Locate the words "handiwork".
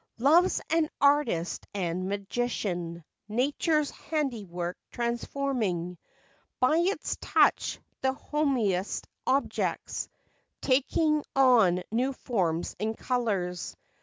3.91-4.75